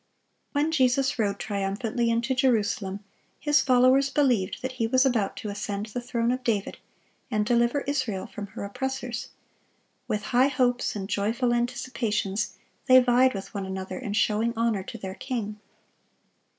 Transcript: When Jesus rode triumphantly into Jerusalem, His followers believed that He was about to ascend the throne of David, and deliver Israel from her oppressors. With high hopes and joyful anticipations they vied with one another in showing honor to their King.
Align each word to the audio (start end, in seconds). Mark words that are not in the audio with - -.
When 0.53 0.71
Jesus 0.71 1.19
rode 1.19 1.37
triumphantly 1.37 2.09
into 2.09 2.33
Jerusalem, 2.33 3.01
His 3.39 3.61
followers 3.61 4.09
believed 4.09 4.63
that 4.63 4.71
He 4.71 4.87
was 4.87 5.05
about 5.05 5.37
to 5.37 5.49
ascend 5.49 5.85
the 5.85 6.01
throne 6.01 6.31
of 6.31 6.43
David, 6.43 6.79
and 7.29 7.45
deliver 7.45 7.81
Israel 7.81 8.25
from 8.25 8.47
her 8.47 8.63
oppressors. 8.63 9.29
With 10.07 10.23
high 10.33 10.47
hopes 10.47 10.95
and 10.95 11.07
joyful 11.07 11.53
anticipations 11.53 12.57
they 12.87 12.99
vied 12.99 13.35
with 13.35 13.53
one 13.53 13.67
another 13.67 13.99
in 13.99 14.13
showing 14.13 14.53
honor 14.57 14.81
to 14.85 14.97
their 14.97 15.13
King. 15.13 15.59